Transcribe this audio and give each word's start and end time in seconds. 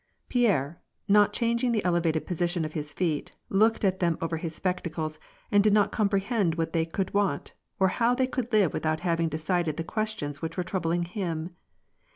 Pierre, 0.29 0.81
not 1.07 1.31
changing 1.31 1.73
the 1.73 1.85
elevated 1.85 2.25
position 2.25 2.65
of 2.65 2.73
his 2.73 2.91
feet, 2.91 3.35
looked 3.49 3.85
at 3.85 3.99
them 3.99 4.17
over 4.19 4.37
his 4.37 4.55
spectacles, 4.55 5.19
and 5.51 5.63
did 5.63 5.73
not 5.73 5.91
comprehend 5.91 6.55
what 6.55 6.73
they 6.73 6.87
could 6.87 7.13
want, 7.13 7.53
or 7.79 7.89
how 7.89 8.15
they 8.15 8.25
could 8.25 8.51
live 8.51 8.73
without 8.73 9.01
having 9.01 9.29
de 9.29 9.37
cided 9.37 9.77
the 9.77 9.83
questions 9.83 10.41
which 10.41 10.57
were 10.57 10.63
troubling 10.63 11.03
him. 11.03 11.55